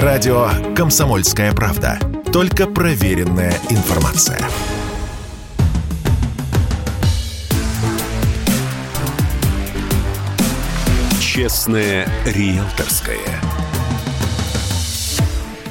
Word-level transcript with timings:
Радио 0.00 0.48
«Комсомольская 0.74 1.52
правда». 1.52 1.98
Только 2.32 2.66
проверенная 2.66 3.52
информация. 3.68 4.38
Честное 11.20 12.08
риэлторское. 12.24 13.18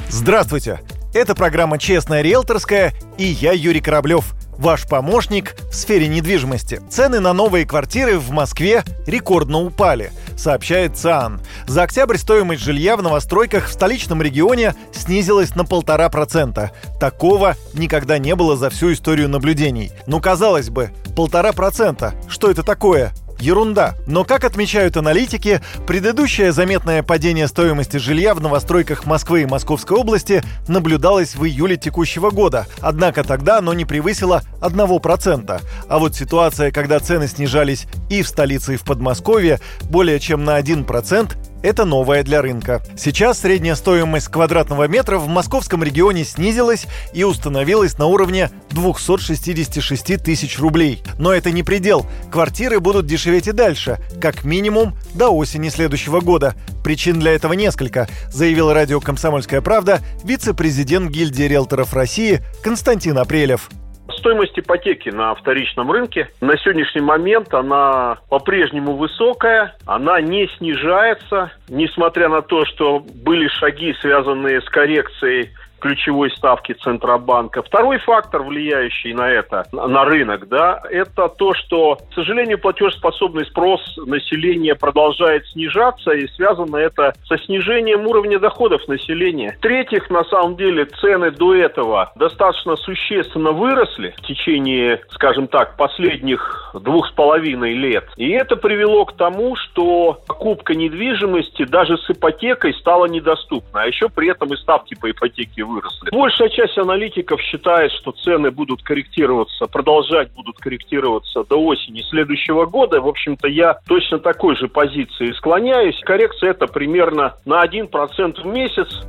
Здравствуйте! 0.08 0.78
Это 1.12 1.34
программа 1.34 1.80
«Честная 1.80 2.22
риэлторская» 2.22 2.94
и 3.18 3.24
я, 3.24 3.50
Юрий 3.50 3.80
Кораблев, 3.80 4.34
ваш 4.56 4.86
помощник 4.86 5.56
в 5.68 5.74
сфере 5.74 6.06
недвижимости. 6.06 6.80
Цены 6.88 7.18
на 7.18 7.32
новые 7.32 7.66
квартиры 7.66 8.20
в 8.20 8.30
Москве 8.30 8.84
рекордно 9.04 9.58
упали, 9.58 10.12
сообщает 10.42 10.96
ЦАН. 10.96 11.40
За 11.66 11.84
октябрь 11.84 12.18
стоимость 12.18 12.62
жилья 12.62 12.96
в 12.96 13.02
новостройках 13.02 13.68
в 13.68 13.72
столичном 13.72 14.20
регионе 14.20 14.74
снизилась 14.92 15.54
на 15.54 15.64
полтора 15.64 16.08
процента. 16.08 16.72
Такого 17.00 17.56
никогда 17.74 18.18
не 18.18 18.34
было 18.34 18.56
за 18.56 18.68
всю 18.68 18.92
историю 18.92 19.28
наблюдений. 19.28 19.92
Ну, 20.06 20.20
казалось 20.20 20.68
бы, 20.68 20.90
полтора 21.16 21.52
процента. 21.52 22.14
Что 22.28 22.50
это 22.50 22.62
такое? 22.62 23.12
Ерунда. 23.42 23.96
Но, 24.06 24.24
как 24.24 24.44
отмечают 24.44 24.96
аналитики, 24.96 25.60
предыдущее 25.86 26.52
заметное 26.52 27.02
падение 27.02 27.48
стоимости 27.48 27.96
жилья 27.96 28.34
в 28.34 28.40
новостройках 28.40 29.04
Москвы 29.04 29.42
и 29.42 29.46
Московской 29.46 29.98
области 29.98 30.42
наблюдалось 30.68 31.34
в 31.34 31.44
июле 31.44 31.76
текущего 31.76 32.30
года. 32.30 32.66
Однако 32.80 33.24
тогда 33.24 33.58
оно 33.58 33.74
не 33.74 33.84
превысило 33.84 34.42
1%. 34.60 35.60
А 35.88 35.98
вот 35.98 36.14
ситуация, 36.14 36.70
когда 36.70 37.00
цены 37.00 37.26
снижались 37.26 37.86
и 38.08 38.22
в 38.22 38.28
столице, 38.28 38.74
и 38.74 38.76
в 38.76 38.82
Подмосковье 38.82 39.60
более 39.90 40.20
чем 40.20 40.44
на 40.44 40.58
1%, 40.60 41.36
это 41.62 41.84
новое 41.84 42.22
для 42.22 42.42
рынка. 42.42 42.82
Сейчас 42.96 43.40
средняя 43.40 43.74
стоимость 43.74 44.28
квадратного 44.28 44.88
метра 44.88 45.18
в 45.18 45.28
московском 45.28 45.82
регионе 45.82 46.24
снизилась 46.24 46.86
и 47.12 47.24
установилась 47.24 47.98
на 47.98 48.06
уровне 48.06 48.50
266 48.70 50.22
тысяч 50.22 50.58
рублей. 50.58 51.02
Но 51.18 51.32
это 51.32 51.50
не 51.50 51.62
предел. 51.62 52.06
Квартиры 52.30 52.80
будут 52.80 53.06
дешеветь 53.06 53.48
и 53.48 53.52
дальше, 53.52 53.98
как 54.20 54.44
минимум 54.44 54.96
до 55.14 55.30
осени 55.30 55.68
следующего 55.68 56.20
года. 56.20 56.54
Причин 56.82 57.20
для 57.20 57.32
этого 57.32 57.52
несколько, 57.52 58.08
заявил 58.30 58.72
радио 58.72 59.00
«Комсомольская 59.00 59.60
правда» 59.60 60.00
вице-президент 60.24 61.10
гильдии 61.10 61.44
риэлторов 61.44 61.94
России 61.94 62.42
Константин 62.62 63.18
Апрелев. 63.18 63.70
Стоимость 64.10 64.58
ипотеки 64.58 65.08
на 65.08 65.34
вторичном 65.34 65.90
рынке 65.90 66.28
на 66.40 66.56
сегодняшний 66.58 67.00
момент 67.00 67.52
она 67.54 68.18
по-прежнему 68.28 68.96
высокая, 68.96 69.76
она 69.86 70.20
не 70.20 70.48
снижается, 70.58 71.52
несмотря 71.68 72.28
на 72.28 72.42
то, 72.42 72.64
что 72.66 73.00
были 73.00 73.48
шаги, 73.48 73.94
связанные 74.00 74.60
с 74.60 74.68
коррекцией 74.68 75.50
ключевой 75.82 76.30
ставки 76.30 76.72
Центробанка. 76.74 77.62
Второй 77.62 77.98
фактор, 77.98 78.42
влияющий 78.42 79.12
на 79.12 79.28
это, 79.28 79.64
на 79.72 80.04
рынок, 80.04 80.48
да, 80.48 80.80
это 80.88 81.28
то, 81.28 81.54
что, 81.54 81.96
к 81.96 82.14
сожалению, 82.14 82.58
платежеспособный 82.58 83.44
спрос 83.46 83.80
населения 83.96 84.76
продолжает 84.76 85.44
снижаться, 85.48 86.12
и 86.12 86.28
связано 86.28 86.76
это 86.76 87.14
со 87.24 87.36
снижением 87.36 88.06
уровня 88.06 88.38
доходов 88.38 88.86
населения. 88.86 89.56
В-третьих, 89.58 90.08
на 90.08 90.22
самом 90.24 90.56
деле, 90.56 90.84
цены 90.84 91.32
до 91.32 91.54
этого 91.54 92.12
достаточно 92.14 92.76
существенно 92.76 93.50
выросли 93.50 94.14
в 94.16 94.22
течение, 94.22 95.00
скажем 95.10 95.48
так, 95.48 95.76
последних 95.76 96.72
двух 96.74 97.08
с 97.08 97.10
половиной 97.10 97.74
лет. 97.74 98.04
И 98.16 98.30
это 98.30 98.54
привело 98.54 99.04
к 99.04 99.16
тому, 99.16 99.56
что 99.56 100.20
покупка 100.28 100.74
недвижимости 100.74 101.64
даже 101.64 101.98
с 101.98 102.08
ипотекой 102.08 102.72
стала 102.74 103.06
недоступна, 103.06 103.82
а 103.82 103.86
еще 103.86 104.08
при 104.08 104.30
этом 104.30 104.52
и 104.52 104.56
ставки 104.56 104.94
по 104.94 105.10
ипотеке 105.10 105.64
выросли. 105.72 106.10
Большая 106.10 106.48
часть 106.50 106.78
аналитиков 106.78 107.40
считает, 107.40 107.90
что 107.92 108.12
цены 108.12 108.50
будут 108.50 108.82
корректироваться, 108.82 109.66
продолжать 109.66 110.30
будут 110.32 110.58
корректироваться 110.58 111.44
до 111.44 111.56
осени 111.56 112.02
следующего 112.02 112.66
года. 112.66 113.00
В 113.00 113.08
общем-то, 113.08 113.48
я 113.48 113.78
точно 113.86 114.18
такой 114.18 114.56
же 114.56 114.68
позиции 114.68 115.32
склоняюсь. 115.32 115.98
Коррекция 116.04 116.50
это 116.50 116.66
примерно 116.66 117.34
на 117.44 117.64
1% 117.64 118.42
в 118.42 118.46
месяц. 118.46 119.02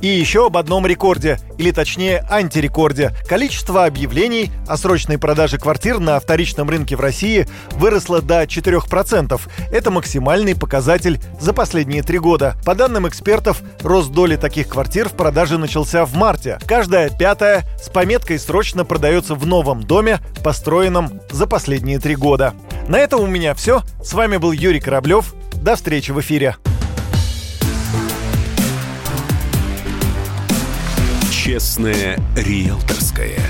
И 0.00 0.06
еще 0.06 0.46
об 0.46 0.56
одном 0.56 0.86
рекорде, 0.86 1.38
или 1.58 1.72
точнее 1.72 2.24
антирекорде. 2.30 3.12
Количество 3.28 3.84
объявлений 3.84 4.52
о 4.68 4.76
срочной 4.76 5.18
продаже 5.18 5.58
квартир 5.58 5.98
на 5.98 6.18
вторичном 6.20 6.70
рынке 6.70 6.94
в 6.94 7.00
России 7.00 7.48
выросло 7.72 8.22
до 8.22 8.44
4%. 8.44 9.40
Это 9.72 9.90
максимальный 9.90 10.54
показатель 10.54 11.20
за 11.40 11.52
последние 11.52 12.02
три 12.02 12.18
года. 12.18 12.56
По 12.64 12.74
данным 12.74 13.08
экспертов, 13.08 13.62
рост 13.82 14.12
доли 14.12 14.36
таких 14.36 14.68
квартир 14.68 15.08
в 15.08 15.14
продаже 15.14 15.58
начался 15.58 16.04
в 16.04 16.14
марте. 16.14 16.58
Каждая 16.66 17.10
пятая 17.10 17.64
с 17.82 17.88
пометкой 17.88 18.38
«срочно» 18.38 18.84
продается 18.84 19.34
в 19.34 19.46
новом 19.46 19.82
доме, 19.82 20.20
построенном 20.44 21.20
за 21.30 21.46
последние 21.46 21.98
три 21.98 22.14
года. 22.14 22.54
На 22.88 22.98
этом 22.98 23.20
у 23.20 23.26
меня 23.26 23.54
все. 23.54 23.82
С 24.02 24.12
вами 24.12 24.36
был 24.36 24.52
Юрий 24.52 24.80
Кораблев. 24.80 25.34
До 25.54 25.74
встречи 25.74 26.12
в 26.12 26.20
эфире. 26.20 26.56
Честное 31.48 32.20
риэлторское. 32.36 33.40